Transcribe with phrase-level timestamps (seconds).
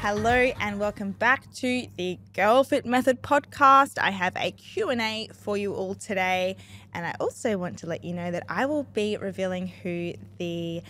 [0.00, 0.30] Hello
[0.60, 3.98] and welcome back to the Girl Fit Method podcast.
[4.00, 6.56] I have a Q&A for you all today
[6.94, 10.82] and I also want to let you know that I will be revealing who the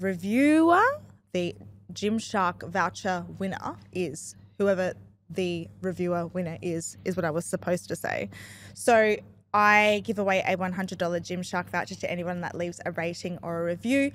[0.00, 0.82] reviewer,
[1.32, 1.54] the
[1.92, 4.34] Gymshark voucher winner is.
[4.58, 4.94] Whoever
[5.30, 8.28] the reviewer winner is is what I was supposed to say.
[8.74, 9.18] So
[9.54, 13.64] I give away a $100 Gymshark voucher to anyone that leaves a rating or a
[13.64, 14.10] review.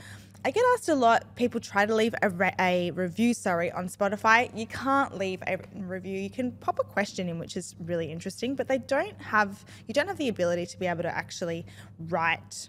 [0.46, 1.36] I get asked a lot.
[1.36, 4.52] People try to leave a, re- a review, sorry, on Spotify.
[4.54, 6.20] You can't leave a review.
[6.20, 9.64] You can pop a question in, which is really interesting, but they don't have.
[9.88, 11.66] You don't have the ability to be able to actually
[11.98, 12.68] write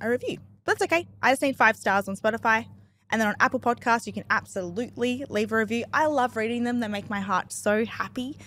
[0.00, 0.38] a review.
[0.64, 1.06] But that's okay.
[1.22, 2.66] I just need five stars on Spotify.
[3.10, 5.84] And then on Apple Podcasts, you can absolutely leave a review.
[5.92, 8.38] I love reading them, they make my heart so happy.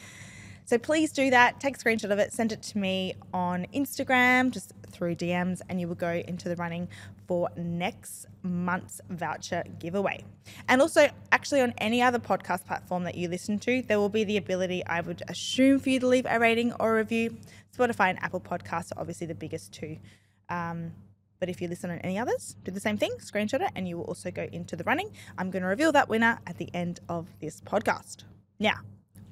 [0.68, 1.62] So please do that.
[1.62, 5.80] Take a screenshot of it, send it to me on Instagram, just through DMs, and
[5.80, 6.90] you will go into the running
[7.26, 10.26] for next month's voucher giveaway.
[10.68, 14.26] And also, actually, on any other podcast platform that you listen to, there will be
[14.26, 17.38] the ability, I would assume, for you to leave a rating or a review.
[17.74, 19.98] Spotify and Apple Podcasts are obviously the biggest two.
[20.50, 20.92] Um,
[21.40, 23.98] but if you listen on any others, do the same thing, screenshot it, and you
[23.98, 25.14] will also go into the running.
[25.38, 28.26] I'm going to reveal that winner at the end of this podcast.
[28.60, 28.82] Now,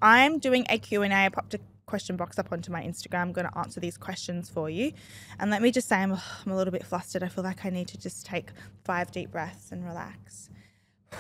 [0.01, 1.09] I'm doing a Q&A.
[1.09, 3.21] I popped a question box up onto my Instagram.
[3.21, 4.91] I'm going to answer these questions for you.
[5.39, 7.23] And let me just say, I'm, I'm a little bit flustered.
[7.23, 8.49] I feel like I need to just take
[8.83, 10.49] five deep breaths and relax.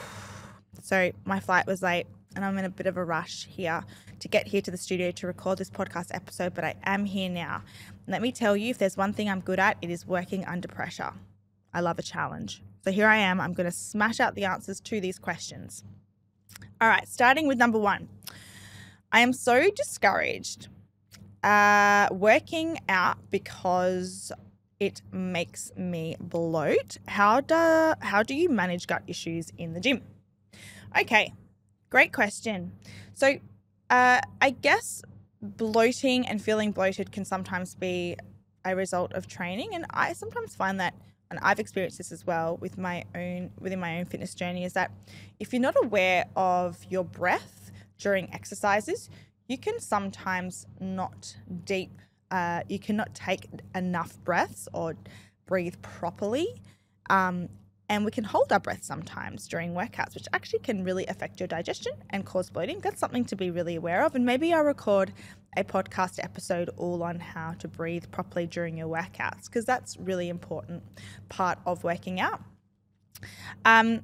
[0.83, 3.83] So, my flight was late, and I'm in a bit of a rush here
[4.19, 7.29] to get here to the studio to record this podcast episode, but I am here
[7.29, 7.63] now.
[8.07, 10.67] Let me tell you, if there's one thing I'm good at, it is working under
[10.67, 11.13] pressure.
[11.73, 12.61] I love a challenge.
[12.83, 13.39] So, here I am.
[13.41, 15.83] I'm going to smash out the answers to these questions.
[16.79, 18.09] All right, starting with number one.
[19.15, 20.67] I am so discouraged
[21.41, 24.33] uh, working out because
[24.77, 26.97] it makes me bloat.
[27.07, 30.01] How do how do you manage gut issues in the gym?
[30.99, 31.31] Okay,
[31.89, 32.73] great question.
[33.13, 33.37] So,
[33.89, 35.01] uh, I guess
[35.41, 38.17] bloating and feeling bloated can sometimes be
[38.65, 40.93] a result of training, and I sometimes find that,
[41.31, 44.73] and I've experienced this as well with my own within my own fitness journey, is
[44.73, 44.91] that
[45.39, 47.64] if you're not aware of your breath
[47.97, 49.09] during exercises,
[49.47, 52.01] you can sometimes not deep,
[52.31, 54.95] uh, you cannot take enough breaths or
[55.45, 56.61] breathe properly.
[57.09, 57.49] Um,
[57.87, 61.45] and we can hold our breath sometimes during workouts, which actually can really affect your
[61.47, 62.79] digestion and cause bloating.
[62.79, 64.15] That's something to be really aware of.
[64.15, 65.13] And maybe I'll record
[65.55, 70.29] a podcast episode all on how to breathe properly during your workouts, because that's really
[70.29, 70.81] important
[71.29, 72.41] part of working out.
[73.63, 74.01] Um,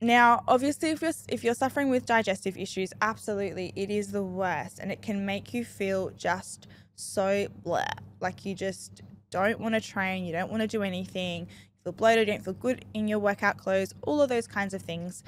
[0.00, 4.78] now, obviously, if you're if you're suffering with digestive issues, absolutely, it is the worst,
[4.78, 7.84] and it can make you feel just so blah,
[8.20, 11.92] like you just don't want to train, you don't want to do anything, you feel
[11.92, 15.22] bloated, you don't feel good in your workout clothes, all of those kinds of things.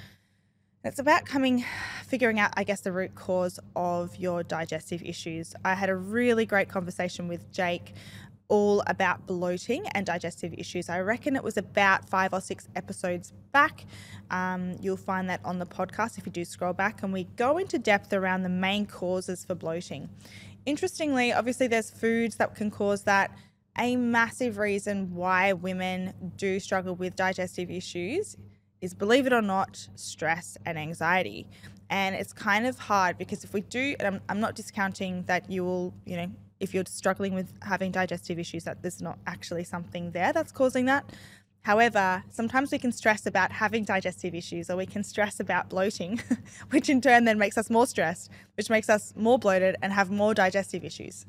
[0.85, 1.65] It's about coming,
[2.07, 5.55] figuring out, I guess, the root cause of your digestive issues.
[5.65, 7.95] I had a really great conversation with Jake
[8.49, 10.89] all about bloating and digestive issues.
[10.89, 13.85] I reckon it was about five or six episodes back.
[14.31, 17.59] Um, you'll find that on the podcast if you do scroll back, and we go
[17.59, 20.09] into depth around the main causes for bloating.
[20.67, 23.37] Interestingly, obviously, there's foods that can cause that.
[23.79, 28.37] A massive reason why women do struggle with digestive issues
[28.81, 31.47] is, believe it or not, stress and anxiety.
[31.91, 35.65] And it's kind of hard because if we do, I'm, I'm not discounting that you
[35.65, 40.11] will, you know, if you're struggling with having digestive issues, that there's not actually something
[40.13, 41.05] there that's causing that.
[41.63, 46.21] However, sometimes we can stress about having digestive issues or we can stress about bloating,
[46.71, 50.11] which in turn then makes us more stressed, which makes us more bloated and have
[50.11, 51.27] more digestive issues.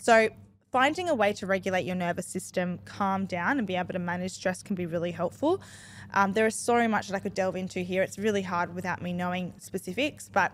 [0.00, 0.30] So,
[0.72, 4.32] finding a way to regulate your nervous system, calm down, and be able to manage
[4.32, 5.60] stress can be really helpful.
[6.12, 8.02] Um, there is so much that I could delve into here.
[8.02, 10.52] It's really hard without me knowing specifics, but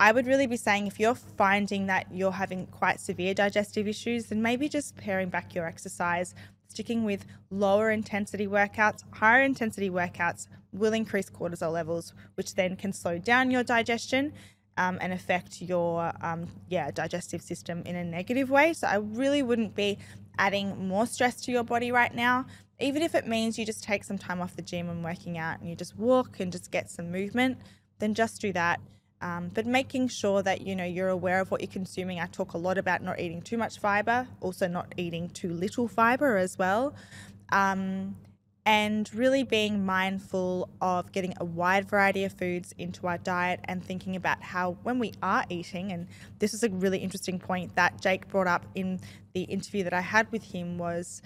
[0.00, 4.26] I would really be saying if you're finding that you're having quite severe digestive issues,
[4.26, 6.34] then maybe just paring back your exercise,
[6.68, 9.04] sticking with lower intensity workouts.
[9.12, 14.32] Higher intensity workouts will increase cortisol levels, which then can slow down your digestion
[14.78, 18.72] um, and affect your um, yeah digestive system in a negative way.
[18.72, 19.98] So I really wouldn't be
[20.38, 22.46] adding more stress to your body right now.
[22.80, 25.60] Even if it means you just take some time off the gym and working out
[25.60, 27.58] and you just walk and just get some movement,
[27.98, 28.80] then just do that.
[29.22, 32.20] Um, but making sure that you know you're aware of what you're consuming.
[32.20, 35.88] I talk a lot about not eating too much fiber, also not eating too little
[35.88, 36.94] fiber as well.
[37.52, 38.16] Um,
[38.66, 43.82] and really being mindful of getting a wide variety of foods into our diet and
[43.82, 46.06] thinking about how when we are eating and
[46.38, 49.00] this is a really interesting point that Jake brought up in
[49.32, 51.22] the interview that I had with him was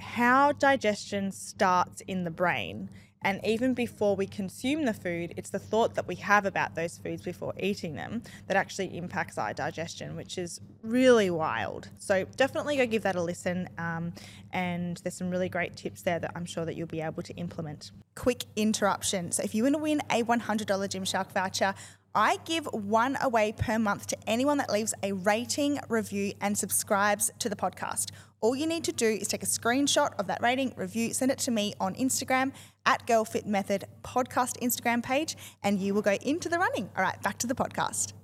[0.00, 2.90] how digestion starts in the brain
[3.22, 6.98] and even before we consume the food, it's the thought that we have about those
[6.98, 11.88] foods before eating them that actually impacts our digestion, which is really wild.
[11.98, 13.68] So definitely go give that a listen.
[13.76, 14.12] Um,
[14.52, 17.34] and there's some really great tips there that I'm sure that you'll be able to
[17.34, 17.90] implement.
[18.14, 19.32] Quick interruption.
[19.32, 21.74] So if you want to win a $100 Gymshark voucher,
[22.14, 27.30] I give one away per month to anyone that leaves a rating, review, and subscribes
[27.38, 28.10] to the podcast.
[28.40, 31.38] All you need to do is take a screenshot of that rating, review, send it
[31.38, 32.52] to me on Instagram
[32.86, 36.88] at GirlFit Method podcast Instagram page, and you will go into the running.
[36.96, 38.14] All right, back to the podcast.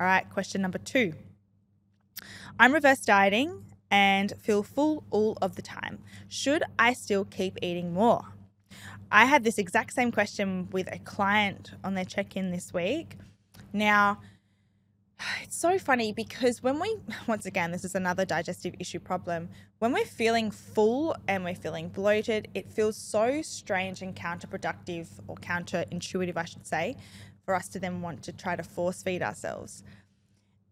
[0.00, 1.12] All right, question number two.
[2.58, 5.98] I'm reverse dieting and feel full all of the time.
[6.28, 8.22] Should I still keep eating more?
[9.10, 13.16] I had this exact same question with a client on their check in this week.
[13.72, 14.20] Now,
[15.42, 16.96] it's so funny because when we,
[17.26, 19.48] once again, this is another digestive issue problem.
[19.78, 25.36] When we're feeling full and we're feeling bloated, it feels so strange and counterproductive or
[25.36, 26.96] counterintuitive, I should say,
[27.44, 29.82] for us to then want to try to force feed ourselves.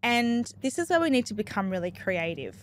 [0.01, 2.57] And this is where we need to become really creative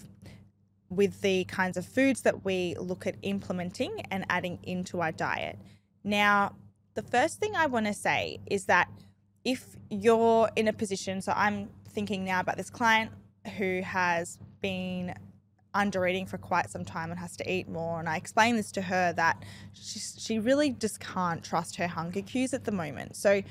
[0.91, 5.59] with the kinds of foods that we look at implementing and adding into our diet.
[6.03, 6.57] Now,
[6.95, 8.89] the first thing I want to say is that
[9.45, 13.11] if you're in a position, so I'm thinking now about this client
[13.57, 15.15] who has been
[15.73, 18.01] under eating for quite some time and has to eat more.
[18.01, 22.53] And I explained this to her that she, really just can't trust her hunger cues
[22.53, 23.17] at the moment.
[23.17, 23.43] So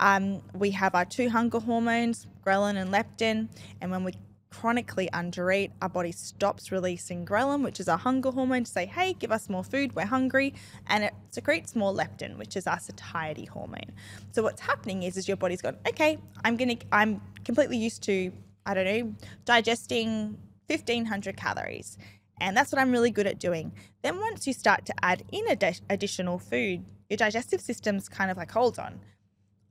[0.00, 3.48] um, we have our two hunger hormones, ghrelin and leptin.
[3.80, 4.12] And when we
[4.60, 9.12] chronically undereat, our body stops releasing ghrelin, which is our hunger hormone, to say, hey,
[9.12, 10.54] give us more food, we're hungry.
[10.86, 13.90] And it secretes more leptin, which is our satiety hormone.
[14.30, 18.32] So what's happening is, is your body's gone, okay, I'm gonna, I'm completely used to,
[18.64, 19.14] I don't know,
[19.44, 21.98] digesting 1500 calories.
[22.40, 23.72] And that's what I'm really good at doing.
[24.02, 28.36] Then once you start to add in ad- additional food, your digestive system's kind of
[28.36, 29.00] like, hold on,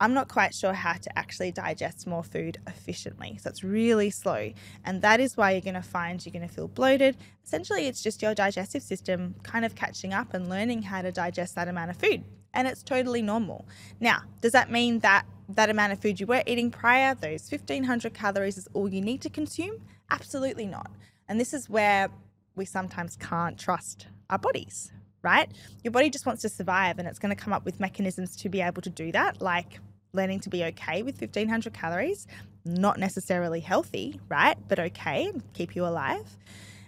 [0.03, 3.39] I'm not quite sure how to actually digest more food efficiently.
[3.41, 4.51] So it's really slow.
[4.83, 7.15] And that is why you're going to find you're going to feel bloated.
[7.45, 11.55] Essentially, it's just your digestive system kind of catching up and learning how to digest
[11.55, 12.25] that amount of food.
[12.53, 13.65] And it's totally normal.
[14.01, 18.13] Now, does that mean that that amount of food you were eating prior, those 1500
[18.13, 19.79] calories, is all you need to consume?
[20.11, 20.91] Absolutely not.
[21.29, 22.09] And this is where
[22.57, 24.91] we sometimes can't trust our bodies,
[25.21, 25.49] right?
[25.81, 28.49] Your body just wants to survive and it's going to come up with mechanisms to
[28.49, 29.79] be able to do that, like
[30.13, 32.27] learning to be okay with 1500 calories,
[32.65, 34.55] not necessarily healthy, right?
[34.67, 36.37] But okay, keep you alive.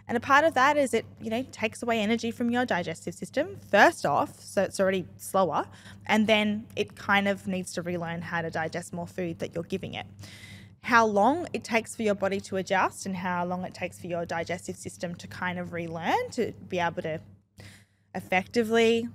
[0.07, 3.15] And a part of that is it, you know, takes away energy from your digestive
[3.15, 5.65] system, first off, so it's already slower,
[6.05, 9.63] and then it kind of needs to relearn how to digest more food that you're
[9.63, 10.05] giving it.
[10.83, 14.05] How long it takes for your body to adjust and how long it takes for
[14.05, 17.19] your digestive system to kind of relearn to be able to
[18.13, 19.09] effectively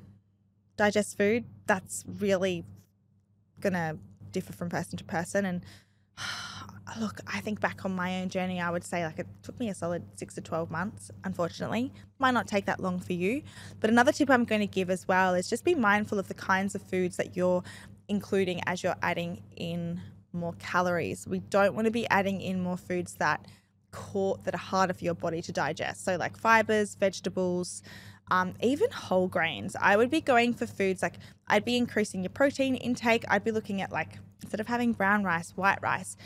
[0.76, 2.64] digest food, that's really
[3.60, 3.96] going to
[4.32, 5.44] differ from person to person.
[5.44, 5.64] And
[7.00, 9.68] look, I think back on my own journey, I would say like it took me
[9.68, 11.92] a solid six to 12 months, unfortunately.
[12.18, 13.42] Might not take that long for you.
[13.80, 16.34] But another tip I'm going to give as well is just be mindful of the
[16.34, 17.62] kinds of foods that you're
[18.08, 20.00] including as you're adding in
[20.32, 21.26] more calories.
[21.26, 23.46] We don't want to be adding in more foods that
[23.92, 26.04] caught that are harder for your body to digest.
[26.04, 27.82] So like fibers, vegetables,
[28.30, 29.76] um, even whole grains.
[29.80, 31.18] I would be going for foods like
[31.48, 33.24] I'd be increasing your protein intake.
[33.28, 36.16] I'd be looking at like instead of having brown rice, white rice.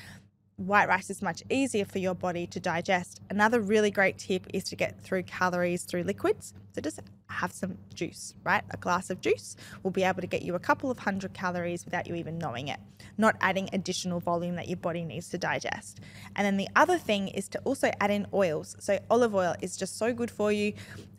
[0.56, 3.20] White rice is much easier for your body to digest.
[3.28, 6.54] Another really great tip is to get through calories through liquids.
[6.72, 8.62] So just have some juice, right?
[8.70, 11.84] A glass of juice will be able to get you a couple of hundred calories
[11.84, 12.78] without you even knowing it,
[13.18, 15.98] not adding additional volume that your body needs to digest.
[16.36, 18.76] And then the other thing is to also add in oils.
[18.78, 20.74] So olive oil is just so good for you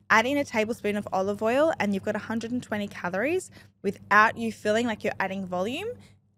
[0.10, 4.86] add in a tablespoon of olive oil and you've got 120 calories without you feeling
[4.86, 5.88] like you're adding volume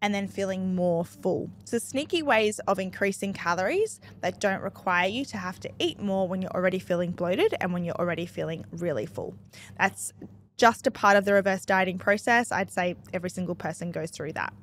[0.01, 1.49] and then feeling more full.
[1.65, 6.27] So, sneaky ways of increasing calories that don't require you to have to eat more
[6.27, 9.35] when you're already feeling bloated and when you're already feeling really full.
[9.77, 10.13] That's
[10.57, 12.51] just a part of the reverse dieting process.
[12.51, 14.53] I'd say every single person goes through that.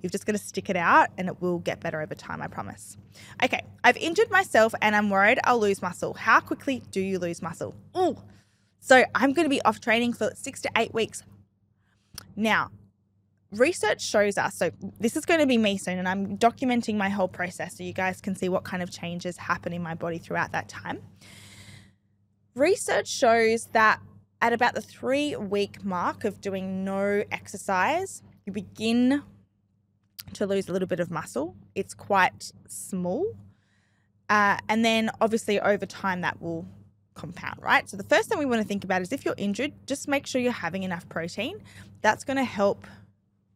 [0.00, 2.46] You've just got to stick it out and it will get better over time, I
[2.46, 2.96] promise.
[3.42, 6.14] Okay, I've injured myself and I'm worried I'll lose muscle.
[6.14, 7.74] How quickly do you lose muscle?
[7.96, 8.16] Ooh,
[8.82, 11.22] so I'm going to be off training for six to eight weeks.
[12.36, 12.70] Now,
[13.52, 17.10] research shows us so this is going to be me soon and i'm documenting my
[17.10, 20.16] whole process so you guys can see what kind of changes happen in my body
[20.16, 21.02] throughout that time
[22.54, 24.00] research shows that
[24.42, 29.22] at about the three week mark of doing no exercise, you begin
[30.34, 31.54] to lose a little bit of muscle.
[31.74, 33.36] It's quite small.
[34.28, 36.66] Uh, and then obviously over time that will
[37.14, 37.88] compound, right?
[37.88, 40.26] So the first thing we want to think about is if you're injured, just make
[40.26, 41.60] sure you're having enough protein.
[42.00, 42.86] That's going to help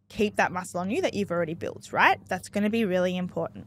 [0.08, 2.20] keep that muscle on you that you've already built, right?
[2.28, 3.66] That's going to be really important.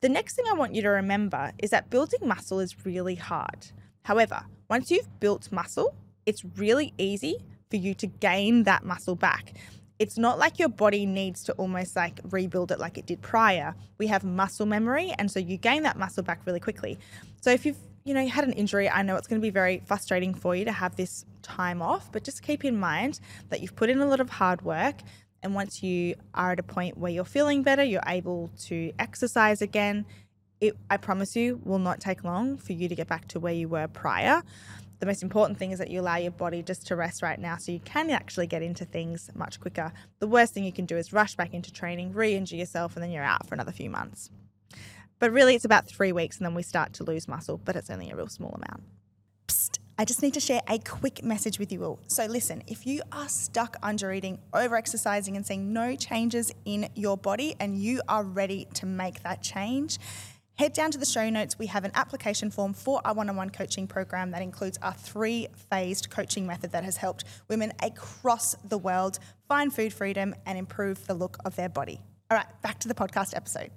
[0.00, 3.66] The next thing I want you to remember is that building muscle is really hard.
[4.04, 7.36] However, once you've built muscle, it's really easy
[7.70, 9.54] for you to gain that muscle back.
[9.98, 13.74] It's not like your body needs to almost like rebuild it like it did prior.
[13.98, 16.98] We have muscle memory, and so you gain that muscle back really quickly.
[17.42, 19.50] So if you've you know, you had an injury, I know it's going to be
[19.50, 23.60] very frustrating for you to have this time off, but just keep in mind that
[23.60, 24.96] you've put in a lot of hard work.
[25.42, 29.62] And once you are at a point where you're feeling better, you're able to exercise
[29.62, 30.06] again,
[30.60, 33.54] it, I promise you, will not take long for you to get back to where
[33.54, 34.42] you were prior.
[34.98, 37.56] The most important thing is that you allow your body just to rest right now
[37.56, 39.92] so you can actually get into things much quicker.
[40.18, 43.02] The worst thing you can do is rush back into training, re injure yourself, and
[43.02, 44.28] then you're out for another few months.
[45.20, 47.90] But really, it's about three weeks and then we start to lose muscle, but it's
[47.90, 48.82] only a real small amount.
[49.46, 52.00] Psst, I just need to share a quick message with you all.
[52.06, 56.88] So, listen, if you are stuck under eating, over exercising, and seeing no changes in
[56.94, 59.98] your body, and you are ready to make that change,
[60.54, 61.58] head down to the show notes.
[61.58, 64.94] We have an application form for our one on one coaching program that includes our
[64.94, 70.56] three phased coaching method that has helped women across the world find food freedom and
[70.56, 72.00] improve the look of their body.
[72.30, 73.70] All right, back to the podcast episode.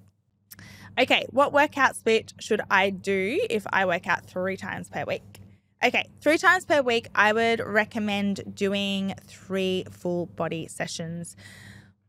[0.99, 5.39] Okay, what workout split should I do if I work out three times per week?
[5.83, 11.35] Okay, three times per week, I would recommend doing three full body sessions.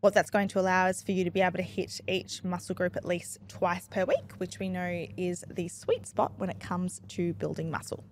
[0.00, 2.74] What that's going to allow is for you to be able to hit each muscle
[2.74, 6.60] group at least twice per week, which we know is the sweet spot when it
[6.60, 8.04] comes to building muscle.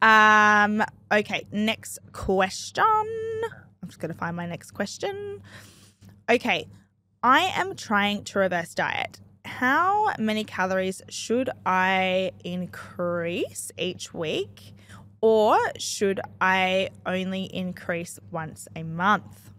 [0.00, 2.84] Um, okay, next question.
[3.82, 5.42] I'm just going to find my next question.
[6.28, 6.66] Okay,
[7.22, 9.20] I am trying to reverse diet.
[9.44, 14.72] How many calories should I increase each week?
[15.20, 19.50] Or should I only increase once a month?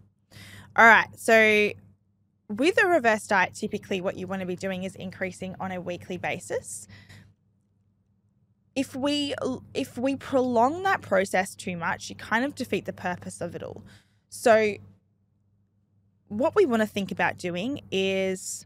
[0.74, 1.70] All right, so
[2.48, 5.80] with a reverse diet, typically what you want to be doing is increasing on a
[5.80, 6.88] weekly basis.
[8.74, 9.34] If we
[9.74, 13.62] if we prolong that process too much, you kind of defeat the purpose of it
[13.62, 13.84] all.
[14.30, 14.76] So
[16.32, 18.64] what we want to think about doing is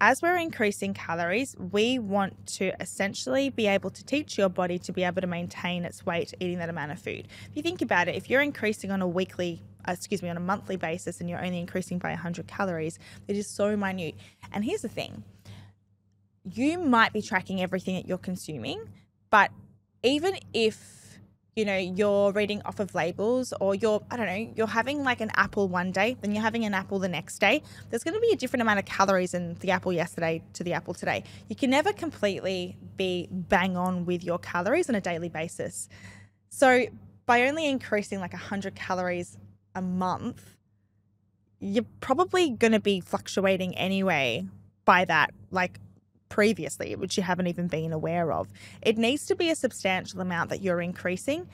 [0.00, 4.92] as we're increasing calories, we want to essentially be able to teach your body to
[4.92, 7.28] be able to maintain its weight eating that amount of food.
[7.48, 10.36] If you think about it, if you're increasing on a weekly, uh, excuse me, on
[10.36, 12.98] a monthly basis and you're only increasing by 100 calories,
[13.28, 14.16] it is so minute.
[14.52, 15.22] And here's the thing
[16.44, 18.82] you might be tracking everything that you're consuming,
[19.30, 19.50] but
[20.02, 21.05] even if
[21.56, 25.22] you know, you're reading off of labels or you're, I don't know, you're having like
[25.22, 28.20] an apple one day, then you're having an apple the next day, there's going to
[28.20, 31.24] be a different amount of calories in the apple yesterday to the apple today.
[31.48, 35.88] You can never completely be bang on with your calories on a daily basis.
[36.50, 36.84] So
[37.24, 39.38] by only increasing like 100 calories
[39.74, 40.58] a month,
[41.58, 44.46] you're probably going to be fluctuating anyway
[44.84, 45.80] by that, like
[46.28, 48.48] previously, which you haven't even been aware of.
[48.82, 51.48] It needs to be a substantial amount that you're increasing.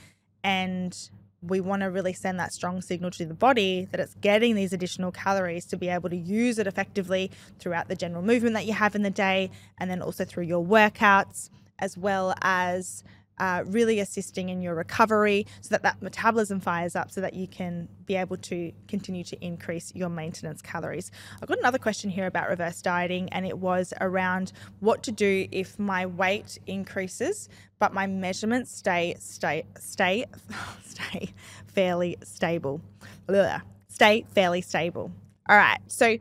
[0.44, 0.96] And
[1.42, 4.72] we want to really send that strong signal to the body that it's getting these
[4.72, 8.72] additional calories to be able to use it effectively throughout the general movement that you
[8.72, 13.02] have in the day and then also through your workouts, as well as
[13.42, 17.48] uh, really assisting in your recovery so that that metabolism fires up so that you
[17.48, 21.10] can be able to continue to increase your maintenance calories.
[21.42, 25.48] I've got another question here about reverse dieting, and it was around what to do
[25.50, 27.48] if my weight increases
[27.80, 30.24] but my measurements stay stay stay
[30.84, 31.34] stay
[31.66, 32.80] fairly stable.
[33.26, 35.10] Blah, stay fairly stable.
[35.48, 36.16] All right, so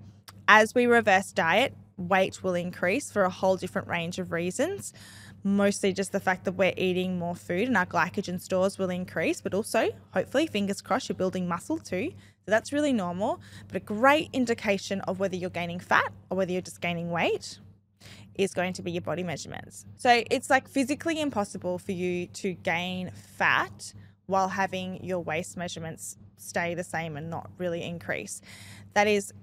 [0.48, 4.92] as we reverse diet, weight will increase for a whole different range of reasons
[5.44, 9.42] mostly just the fact that we're eating more food and our glycogen stores will increase,
[9.42, 12.12] but also, hopefully, fingers crossed, you're building muscle too.
[12.46, 16.52] So that's really normal, but a great indication of whether you're gaining fat or whether
[16.52, 17.60] you're just gaining weight
[18.36, 19.86] is going to be your body measurements.
[19.98, 23.94] So it's like physically impossible for you to gain fat
[24.26, 28.42] while having your waist measurements stay the same and not really increase.
[28.94, 29.34] That is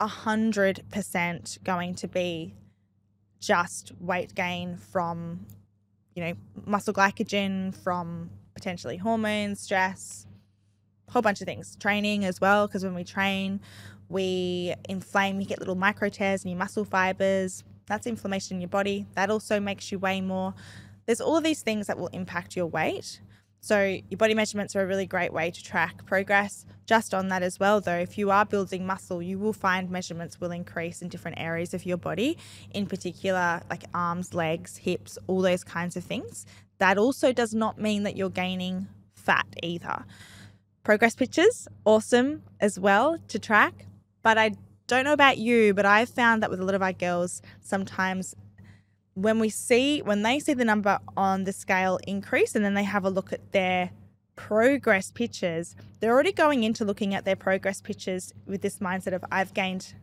[0.00, 2.54] 100% going to be
[3.42, 5.44] just weight gain from,
[6.14, 6.32] you know,
[6.64, 10.26] muscle glycogen, from potentially hormones, stress,
[11.08, 11.76] a whole bunch of things.
[11.76, 13.60] Training as well, because when we train,
[14.08, 17.64] we inflame, you get little micro tears in your muscle fibers.
[17.86, 19.06] That's inflammation in your body.
[19.14, 20.54] That also makes you weigh more.
[21.06, 23.20] There's all of these things that will impact your weight.
[23.64, 26.66] So, your body measurements are a really great way to track progress.
[26.84, 30.40] Just on that as well, though, if you are building muscle, you will find measurements
[30.40, 32.36] will increase in different areas of your body,
[32.72, 36.44] in particular, like arms, legs, hips, all those kinds of things.
[36.78, 40.06] That also does not mean that you're gaining fat either.
[40.82, 43.86] Progress pictures, awesome as well to track.
[44.24, 44.56] But I
[44.88, 48.34] don't know about you, but I've found that with a lot of our girls, sometimes
[49.14, 52.84] when we see when they see the number on the scale increase and then they
[52.84, 53.90] have a look at their
[54.36, 59.22] progress pictures they're already going into looking at their progress pictures with this mindset of
[59.30, 59.94] i've gained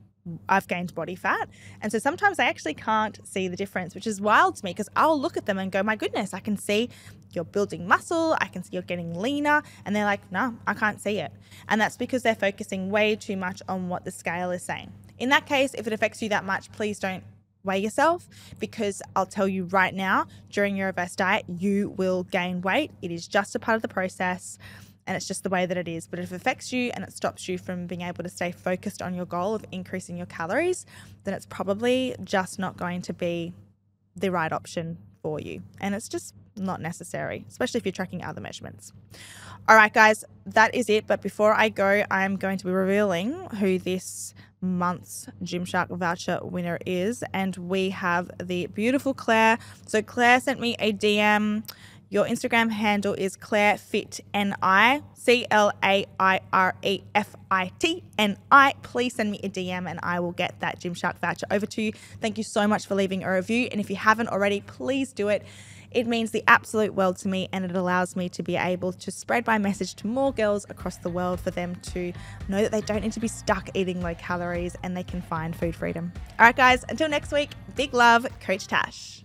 [0.48, 1.50] I've gained body fat.
[1.82, 4.89] And so sometimes I actually can't see the difference, which is wild to me because
[4.96, 6.89] I'll look at them and go, my goodness, I can see
[7.32, 8.36] you're building muscle.
[8.39, 9.63] I can see you're getting leaner.
[9.86, 11.32] And they're like, no, I can't see it.
[11.68, 14.92] And that's because they're focusing way too much on what the scale is saying.
[15.18, 17.24] In that case, if it affects you that much, please don't
[17.63, 18.28] weigh yourself
[18.60, 22.92] because I'll tell you right now during your reverse diet, you will gain weight.
[23.01, 24.58] It is just a part of the process
[25.10, 26.06] and it's just the way that it is.
[26.06, 29.01] But if it affects you and it stops you from being able to stay focused
[29.01, 30.86] on your goal of increasing your calories,
[31.24, 33.54] then it's probably just not going to be
[34.16, 35.63] the right option for you.
[35.82, 38.94] And it's just not necessary, especially if you're tracking other measurements.
[39.68, 41.06] All right, guys, that is it.
[41.06, 46.80] But before I go, I'm going to be revealing who this month's Gymshark voucher winner
[46.86, 47.24] is.
[47.34, 49.60] And we have the beautiful Claire.
[49.86, 51.63] So Claire sent me a DM.
[52.12, 57.36] Your Instagram handle is Claire Fit N I C L A I R E F
[57.51, 58.74] I T N I.
[58.82, 61.92] Please send me a DM and I will get that Gymshark voucher over to you.
[62.20, 63.70] Thank you so much for leaving a review.
[63.72, 65.46] And if you haven't already, please do it.
[65.91, 69.12] It means the absolute world to me and it allows me to be able to
[69.12, 72.13] spread my message to more girls across the world for them to
[72.48, 75.55] know that they don't need to be stuck eating low calories and they can find
[75.55, 76.12] food freedom.
[76.38, 79.24] All right, guys, until next week, big love, Coach Tash.